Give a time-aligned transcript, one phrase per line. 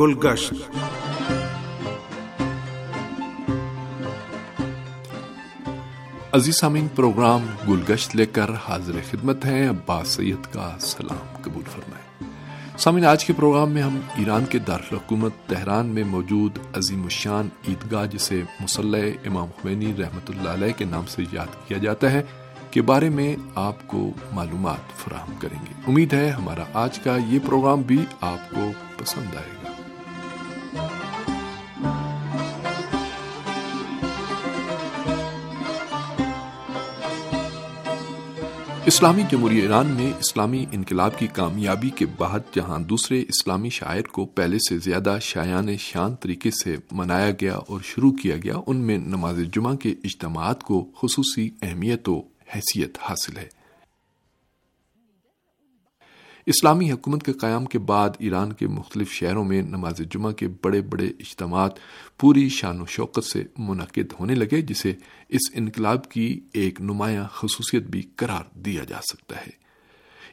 [0.00, 0.54] گلگشت۔
[6.32, 12.32] عزیز سامعین، پروگرام گلگشت لے کر حاضر خدمت ہیں۔ عباس سید کا سلام قبول فرمائیں۔
[12.78, 18.06] سامعین، آج کے پروگرام میں ہم ایران کے دارالحکومت تہران میں موجود عظیم الشان عیدگاہ،
[18.06, 22.22] جسے مسلح امام خمینی رحمۃ اللہ علیہ کے نام سے یاد کیا جاتا ہے،
[22.70, 27.38] کے بارے میں آپ کو معلومات فراہم کریں گے۔ امید ہے ہمارا آج کا یہ
[27.46, 29.70] پروگرام بھی آپ کو پسند آئے گا۔
[38.90, 44.26] اسلامی جمہوری ایران میں اسلامی انقلاب کی کامیابی کے بعد جہاں دوسرے اسلامی شاعر کو
[44.26, 48.98] پہلے سے زیادہ شایان شان طریقے سے منایا گیا اور شروع کیا گیا، ان میں
[48.98, 52.22] نماز جمعہ کے اجتماعات کو خصوصی اہمیت و
[52.54, 53.59] حیثیت حاصل ہے۔
[56.46, 60.80] اسلامی حکومت کے قیام کے بعد ایران کے مختلف شہروں میں نماز جمعہ کے بڑے
[60.80, 61.72] بڑے اجتماعات
[62.18, 64.92] پوری شان و شوقت سے منعقد ہونے لگے، جسے
[65.28, 69.60] اس انقلاب کی ایک نمایاں خصوصیت بھی قرار دیا جا سکتا ہے۔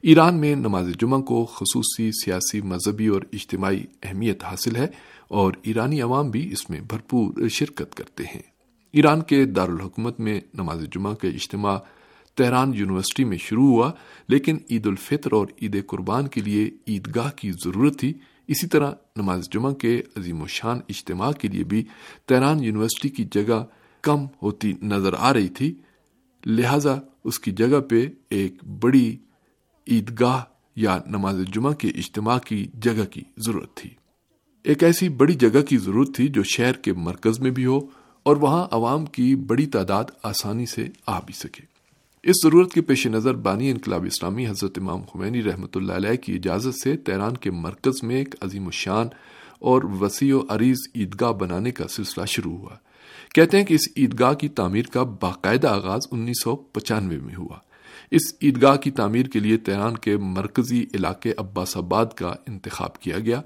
[0.02, 4.88] ایران میں نماز جمعہ کو خصوصی سیاسی، مذہبی اور اجتماعی اہمیت حاصل ہے
[5.28, 8.42] اور ایرانی عوام بھی اس میں بھرپور شرکت کرتے ہیں۔
[8.94, 11.78] ایران کے دارالحکومت میں نماز جمعہ کے اجتماع
[12.38, 13.92] تہران یونیورسٹی میں شروع ہوا،
[14.28, 18.14] لیکن عید الفطر اور عید قربان کے لیے عیدگاہ کی ضرورت تھی۔
[18.48, 21.84] اسی طرح نماز جمعہ کے عظیم و شان اجتماع کے لیے بھی
[22.26, 23.66] تہران یونیورسٹی کی جگہ
[24.02, 25.74] کم ہوتی نظر آ رہی تھی۔
[26.46, 29.18] لہذا اس کی جگہ پہ ایک بڑی
[29.88, 30.44] عیدگاہ
[30.76, 33.90] یا نماز جمعہ کے اجتماع کی جگہ کی ضرورت تھی۔
[34.64, 37.80] ایک ایسی بڑی جگہ کی ضرورت تھی جو شہر کے مرکز میں بھی ہو
[38.24, 41.77] اور وہاں عوام کی بڑی تعداد آسانی سے آ بھی سکے۔
[42.27, 46.33] اس ضرورت کے پیش نظر بانی انقلاب اسلامی حضرت امام خمینی رحمۃ اللہ علیہ کی
[46.33, 49.08] اجازت سے تیران کے مرکز میں ایک عظیم الشان
[49.60, 52.76] اور وسیع و عریض عیدگاہ بنانے کا سلسلہ شروع ہوا۔
[53.36, 57.58] کہتے ہیں کہ اس عیدگاہ کی تعمیر کا باقاعدہ آغاز انیس سو پچانوے میں ہوا۔
[58.12, 63.20] اس عیدگاہ کی تعمیر کے لیے تیران کے مرکزی علاقے عباس آباد کا انتخاب کیا
[63.20, 63.42] گیا۔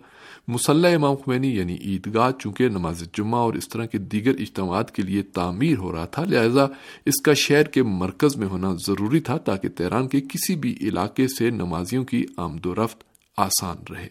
[0.47, 5.01] مسلح امام خمینی یعنی عیدگاہ، چونکہ نماز جمعہ اور اس طرح کے دیگر اجتماعات کے
[5.01, 6.65] لیے تعمیر ہو رہا تھا، لہذا
[7.05, 11.27] اس کا شہر کے مرکز میں ہونا ضروری تھا تاکہ تہران کے کسی بھی علاقے
[11.27, 13.03] سے نمازیوں کی آمد و رفت
[13.37, 14.07] آسان رہے۔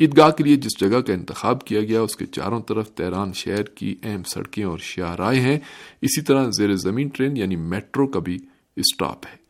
[0.00, 3.62] عیدگاہ کے لیے جس جگہ کا انتخاب کیا گیا، اس کے چاروں طرف تہران شہر
[3.62, 5.58] کی اہم سڑکیں اور شاہراہیں ہیں۔
[6.02, 8.38] اسی طرح زیر زمین ٹرین یعنی میٹرو کا بھی
[8.76, 9.41] اسٹاپ ہے۔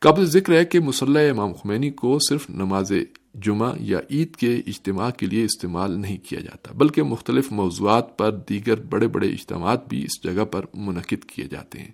[0.00, 2.92] قبل ذکر ہے کہ مسلح امام خمینی کو صرف نماز
[3.34, 8.30] جمعہ یا عید کے اجتماع کے لیے استعمال نہیں کیا جاتا، بلکہ مختلف موضوعات پر
[8.48, 11.90] دیگر بڑے بڑے اجتماعات بھی اس جگہ پر منعقد کیے جاتے ہیں۔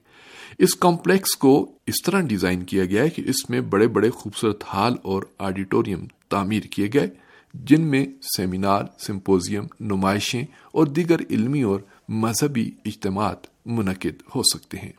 [0.58, 4.64] اس کمپلیکس کو اس طرح ڈیزائن کیا گیا ہے کہ اس میں بڑے بڑے خوبصورت
[4.74, 7.08] ہال اور آڈیٹوریم تعمیر کیے گئے،
[7.54, 8.06] جن میں
[8.36, 14.92] سیمینار، سمپوزیم، نمائشیں اور دیگر علمی اور مذہبی اجتماعات منعقد ہو سکتے ہیں۔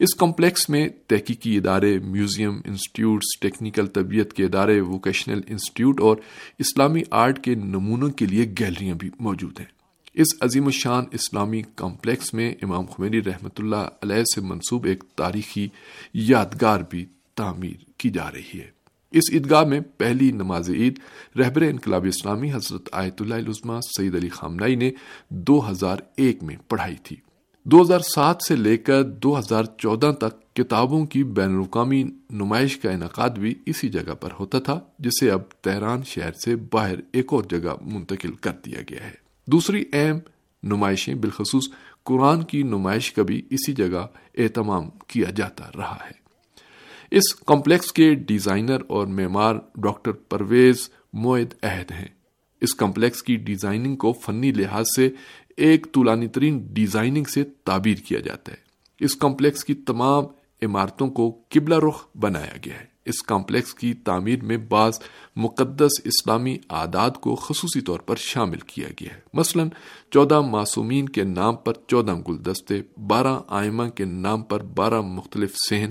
[0.00, 6.16] اس کمپلیکس میں تحقیقی ادارے، میوزیم انسٹیٹیوٹس، ٹیکنیکل طبیعت کے ادارے، ووکیشنل انسٹیٹیوٹ اور
[6.58, 9.76] اسلامی آرٹ کے نمونوں کے لیے گیلریاں بھی موجود ہیں۔
[10.14, 15.68] اس عظیم الشان اسلامی کمپلیکس میں امام خمینی رحمۃ اللہ علیہ سے منسوب ایک تاریخی
[16.14, 17.04] یادگار بھی
[17.34, 18.70] تعمیر کی جا رہی ہے۔
[19.10, 20.98] اس عیدگاہ میں پہلی نماز عید
[21.38, 24.90] رہبر انقلاب اسلامی حضرت آیت اللہ العظمہ سعید علی خامنائی نے
[25.28, 27.16] دو ہزار ایک میں پڑھائی تھی۔
[27.68, 32.76] دو ہزار سات سے لے کر دو ہزار چودہ تک کتابوں کی بین الاقوامی نمائش
[32.76, 37.32] کا انعقاد بھی اسی جگہ پر ہوتا تھا، جسے اب تہران شہر سے باہر ایک
[37.32, 39.14] اور جگہ منتقل کر دیا گیا ہے۔
[39.46, 40.18] دوسری اہم
[40.62, 41.64] نمائشیں بالخصوص
[42.04, 44.06] قرآن کی نمائش کا بھی اسی جگہ
[44.38, 46.12] اہتمام کیا جاتا رہا ہے۔
[47.10, 52.08] اس کمپلیکس کے ڈیزائنر اور معمار ڈاکٹر پرویز موید عہد ہیں۔
[52.60, 55.10] اس کمپلیکس کی ڈیزائننگ کو فنی لحاظ سے
[55.56, 58.56] ایک طولانی ترین ڈیزائننگ سے تعبیر کیا جاتا ہے۔
[59.00, 60.24] اس کمپلیکس کی تمام
[60.62, 65.00] عمارتوں کو قبلہ رخ بنایا گیا ہے۔ اس کمپلیکس کی تعمیر میں بعض
[65.36, 69.64] مقدس اسلامی عادات کو خصوصی طور پر شامل کیا گیا ہے۔ مثلا،
[70.10, 75.90] چودہ معصومین کے نام پر چودہ گلدستے، بارہ آئمہ کے نام پر بارہ مختلف سہن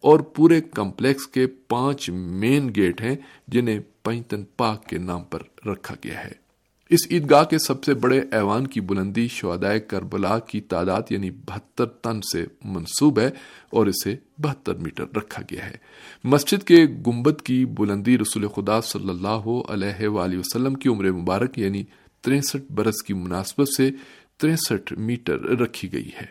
[0.00, 3.16] اور پورے کمپلیکس کے پانچ مین گیٹ ہیں
[3.48, 6.49] جنہیں پینتن پاک کے نام پر رکھا گیا ہے۔
[6.90, 11.86] اس عیدگاہ کے سب سے بڑے ایوان کی بلندی شہدائے کربلا کی تعداد یعنی بہتر
[11.86, 13.30] تن سے منسوب ہے
[13.70, 15.76] اور اسے بہتر میٹر رکھا گیا ہے۔
[16.24, 21.58] مسجد کے گمبد کی بلندی رسول خدا صلی اللہ علیہ وآلہ وسلم کی عمر مبارک
[21.58, 21.84] یعنی
[22.20, 23.90] تریسٹھ برس کی مناسبت سے
[24.36, 26.26] تریسٹھ میٹر رکھی گئی ہے۔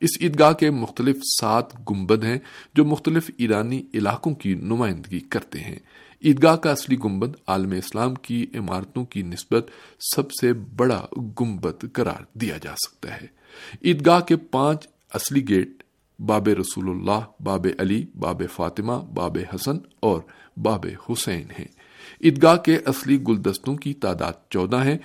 [0.00, 2.38] اس عیدگاہ کے مختلف سات گمبد ہیں
[2.74, 5.78] جو مختلف ایرانی علاقوں کی نمائندگی کرتے ہیں۔
[6.24, 9.66] عیدگاہ کا اصلی گنبد عالم اسلام کی عمارتوں کی نسبت
[10.14, 11.06] سب سے بڑا
[11.40, 13.26] گنبد قرار دیا جا سکتا ہے۔
[13.84, 15.82] عیدگاہ کے پانچ اصلی گیٹ
[16.18, 20.20] باب رسول اللہ، باب علی، باب فاطمہ، باب حسن اور
[20.56, 21.68] باب حسین ہیں۔
[22.24, 24.98] عیدگاہ کے اصلی گلدستوں کی تعداد چودہ ہیں۔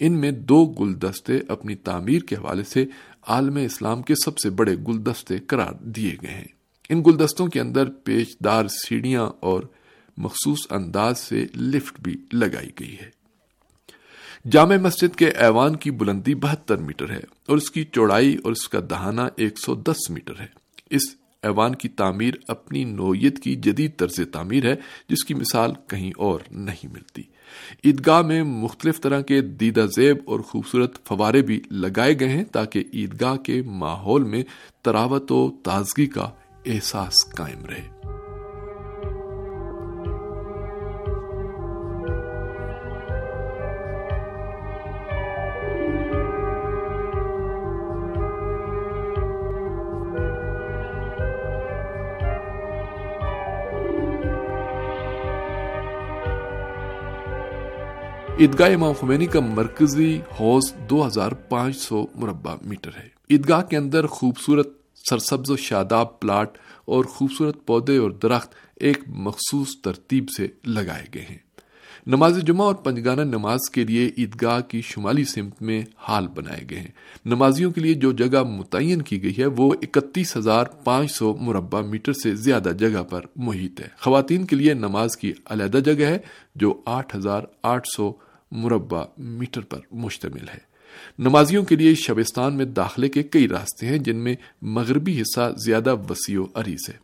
[0.00, 2.86] ان میں دو گلدستے اپنی تعمیر کے حوالے سے
[3.26, 6.48] عالم اسلام کے سب سے بڑے گلدستے قرار دیے گئے ہیں۔
[6.88, 9.62] ان گلدستوں کے اندر پیچ دار سیڑھیاں اور
[10.16, 13.10] مخصوص انداز سے لفٹ بھی لگائی گئی ہے۔
[14.50, 18.68] جامع مسجد کے ایوان کی بلندی بہتر میٹر ہے اور اس کی چوڑائی اور اس
[18.68, 20.46] کا دہانہ ایک سو دس میٹر ہے۔
[20.90, 21.02] اس
[21.42, 24.74] ایوان کی تعمیر اپنی نوعیت کی جدید طرز تعمیر ہے،
[25.08, 27.22] جس کی مثال کہیں اور نہیں ملتی۔
[27.84, 32.84] عیدگاہ میں مختلف طرح کے دیدہ زیب اور خوبصورت فوارے بھی لگائے گئے ہیں تاکہ
[32.94, 34.44] عیدگاہ کے ماحول میں
[34.82, 36.30] تراوت و تازگی کا
[36.66, 38.13] احساس قائم رہے۔
[58.40, 63.76] عیدگاہ امام خمینی کا مرکزی حوض دو ہزار پانچ سو مربع میٹر ہے۔ عیدگاہ کے
[63.76, 64.68] اندر خوبصورت
[65.10, 71.26] سرسبز و شاداب پلاٹ اور خوبصورت پودے اور درخت ایک مخصوص ترتیب سے لگائے گئے
[71.30, 71.43] ہیں۔
[72.06, 76.80] نماز جمعہ اور پنجگانہ نماز کے لیے عیدگاہ کی شمالی سمت میں حال بنائے گئے
[76.80, 76.88] ہیں۔
[77.24, 81.80] نمازیوں کے لیے جو جگہ متعین کی گئی ہے، وہ اکتیس ہزار پانچ سو مربع
[81.80, 86.18] میٹر سے زیادہ جگہ پر محیط ہے۔ خواتین کے لیے نماز کی علیحدہ جگہ ہے،
[86.54, 88.12] جو آٹھ ہزار آٹھ سو
[88.52, 90.58] مربع میٹر پر مشتمل ہے۔
[91.18, 95.94] نمازیوں کے لیے شبستان میں داخلے کے کئی راستے ہیں، جن میں مغربی حصہ زیادہ
[96.10, 96.94] وسیع و عریض ہے۔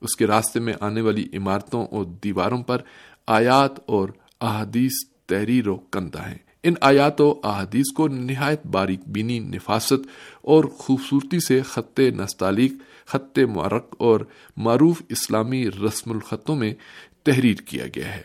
[0.00, 2.78] اس کے راستے میں آنے والی عمارتوں اور دیواروں پر
[3.26, 4.08] آیات اور
[4.40, 4.92] احادیث
[5.26, 10.06] تحریر و کندہ ہیں۔ ان آیات و احادیث کو نہایت باریک بینی نفاست
[10.42, 12.72] اور خوبصورتی سے خط نستعلیق،
[13.06, 14.20] خط معرق اور
[14.56, 16.74] معروف اسلامی رسم الخطوں میں
[17.22, 18.22] تحریر کیا گیا ہے۔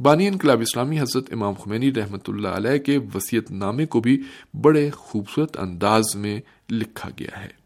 [0.00, 4.22] بانی انقلاب اسلامی حضرت امام خمینی رحمۃ اللہ علیہ کے وسیعت نامے کو بھی
[4.60, 6.40] بڑے خوبصورت انداز میں
[6.70, 7.65] لکھا گیا ہے۔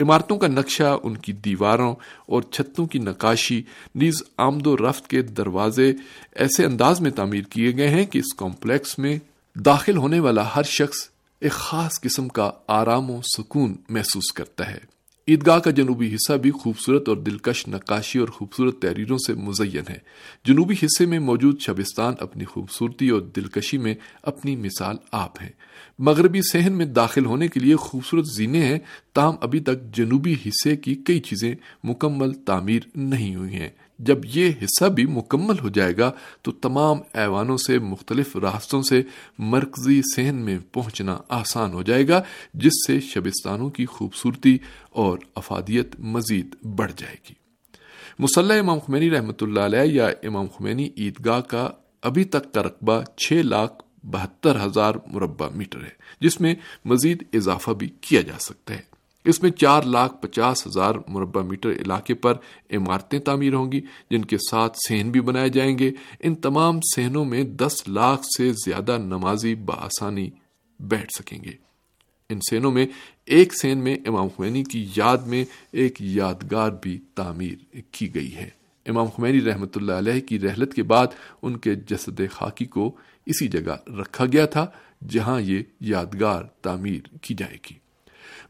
[0.00, 1.94] عمارتوں کا نقشہ، ان کی دیواروں
[2.26, 3.62] اور چھتوں کی نقاشی،
[3.94, 5.92] نیز آمد و رفت کے دروازے
[6.32, 9.18] ایسے انداز میں تعمیر کیے گئے ہیں کہ اس کمپلیکس میں
[9.54, 11.08] داخل ہونے والا ہر شخص
[11.40, 14.99] ایک خاص قسم کا آرام و سکون محسوس کرتا ہے۔
[15.30, 19.98] عیدگاہ کا جنوبی حصہ بھی خوبصورت اور دلکش، نقاشی اور خوبصورت تحریروں سے مزین ہے۔
[20.44, 25.48] جنوبی حصے میں موجود شبستان اپنی خوبصورتی اور دلکشی میں اپنی مثال آپ ہیں۔
[25.98, 28.78] مغربی صحن میں داخل ہونے کے لیے خوبصورت زینے ہیں،
[29.12, 31.54] تاہم ابھی تک جنوبی حصے کی کئی چیزیں
[31.84, 33.70] مکمل تعمیر نہیں ہوئی ہیں۔
[34.04, 36.10] جب یہ حصہ بھی مکمل ہو جائے گا
[36.42, 39.02] تو تمام ایوانوں سے مختلف راستوں سے
[39.38, 42.22] مرکزی صحن میں پہنچنا آسان ہو جائے گا،
[42.54, 44.56] جس سے شبستانوں کی خوبصورتی
[44.90, 47.34] اور افادیت مزید بڑھ جائے گی۔
[48.18, 51.68] مسلح امام خمینی رحمۃ اللہ علیہ یا امام خمینی عیدگاہ کا
[52.02, 56.54] ابھی تک کا رقبہ چھ لاکھ بہتر ہزار مربع میٹر ہے، جس میں
[56.84, 58.89] مزید اضافہ بھی کیا جا سکتا ہے۔
[59.24, 62.34] اس میں چار لاکھ پچاس ہزار مربع میٹر علاقے پر
[62.72, 67.24] عمارتیں تعمیر ہوں گی، جن کے ساتھ سہن بھی بنائے جائیں گے۔ ان تمام سہنوں
[67.24, 70.30] میں دس لاکھ سے زیادہ نمازی بآسانی
[70.80, 71.52] بیٹھ سکیں گے۔
[72.28, 72.86] ان سینوں میں
[73.24, 78.48] ایک سین میں امام خمینی کی یاد میں ایک یادگار بھی تعمیر کی گئی ہے۔
[78.86, 81.06] امام خمینی رحمت اللہ علیہ کی رحلت کے بعد
[81.42, 82.96] ان کے جسد خاکی کو
[83.26, 84.66] اسی جگہ رکھا گیا تھا،
[85.08, 87.89] جہاں یہ یادگار تعمیر کی جائے گی۔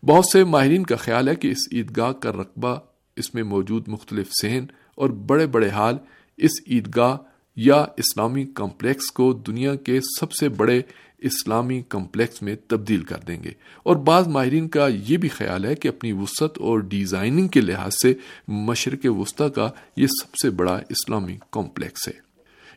[0.02, 2.76] بہت سے ماہرین کا خیال ہے کہ اس عیدگاہ کا رقبہ
[3.16, 5.96] اس میں موجود مختلف سہن اور بڑے بڑے حال
[6.36, 7.16] اس عیدگاہ
[7.56, 10.82] یا اسلامی کمپلیکس کو دنیا کے سب سے بڑے
[11.18, 13.50] اسلامی کمپلیکس میں تبدیل کر دیں گے۔
[13.82, 17.92] اور بعض ماہرین کا یہ بھی خیال ہے کہ اپنی وسعت اور ڈیزائننگ کے لحاظ
[18.02, 18.14] سے
[18.48, 22.12] مشرق وسطی کا یہ سب سے بڑا اسلامی کمپلیکس ہے۔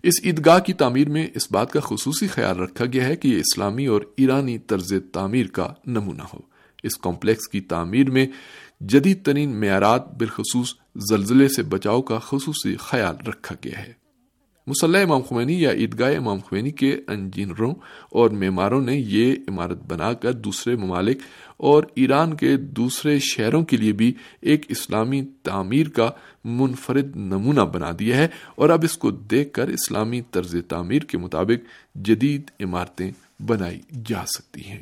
[0.04, 3.40] اس عیدگاہ کی تعمیر میں اس بات کا خصوصی خیال رکھا گیا ہے کہ یہ
[3.40, 6.53] اسلامی اور ایرانی طرز تعمیر کا نمونہ ہو۔
[6.84, 8.28] اس کمپلیکس کی تعمیر میں
[8.80, 14.04] جدید ترین معیارات بالخصوص زلزلے سے بچاؤ کا خصوصی خیال رکھا گیا ہے۔
[14.68, 17.76] مسلح امام خمینی یا عیدگاہ امام خمینی کے انجینئروں
[18.10, 21.18] اور معماروں نے یہ عمارت بنا کر دوسرے ممالک
[21.58, 26.12] اور ایران کے دوسرے شہروں کے لیے بھی ایک اسلامی تعمیر کا
[26.46, 31.18] منفرد نمونہ بنا دیا ہے اور اب اس کو دیکھ کر اسلامی طرز تعمیر کے
[31.18, 34.82] مطابق جدید عمارتیں بنائی جا سکتی ہیں۔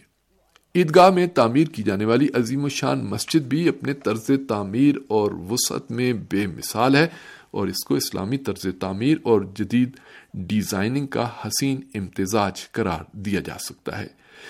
[0.75, 5.31] عیدگاہ میں تعمیر کی جانے والی عظیم و شان مسجد بھی اپنے طرز تعمیر اور
[5.31, 7.07] وسعت میں بے مثال ہے
[7.51, 9.89] اور اس کو اسلامی طرز تعمیر اور جدید
[10.33, 14.07] ڈیزائننگ کا حسین امتزاج قرار دیا جا سکتا ہے۔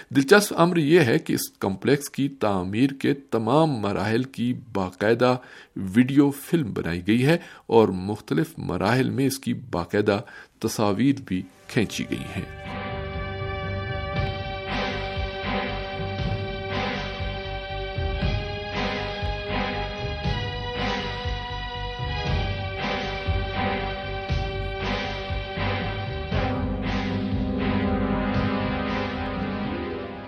[0.09, 5.37] دلچسپ امر یہ ہے کہ اس کمپلیکس کی تعمیر کے تمام مراحل کی باقاعدہ
[5.75, 7.37] ویڈیو فلم بنائی گئی ہے
[7.67, 10.21] اور مختلف مراحل میں اس کی باقاعدہ
[10.59, 12.70] تصاویر بھی کھینچی گئی ہیں۔